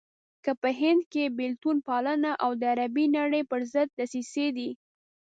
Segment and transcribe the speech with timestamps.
[0.43, 4.69] که په هند کې بېلتون پالنه او د عربي نړۍ پرضد دسيسې دي.